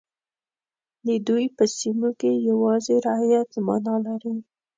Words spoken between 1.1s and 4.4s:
دوی په سیمو کې یوازې رعیت معنا لري.